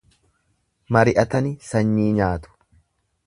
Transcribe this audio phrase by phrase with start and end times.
[0.95, 2.55] Mari'atani sanyii nyaatu.